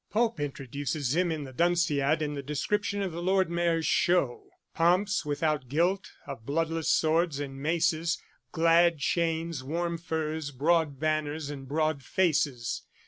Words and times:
"'Pope 0.09 0.39
introduces 0.39 1.15
him 1.15 1.31
in 1.31 1.43
The 1.43 1.53
Dunciad, 1.53 2.01
i. 2.01 2.11
87, 2.13 2.21
in 2.23 2.33
the 2.33 2.41
description 2.41 3.01
of 3.03 3.11
the 3.11 3.21
Lord 3.21 3.51
Mayor's 3.51 3.85
Show: 3.85 4.49
'Pomps 4.73 5.25
without 5.27 5.69
guilt, 5.69 6.09
of 6.25 6.43
bloodless 6.43 6.91
swords 6.91 7.39
and 7.39 7.61
maces, 7.61 8.19
Glad 8.51 8.97
chains, 8.97 9.63
warm 9.63 9.99
furs, 9.99 10.49
broad 10.49 10.99
banners 10.99 11.51
and 11.51 11.67
broad 11.67 12.01
faces. 12.01 12.81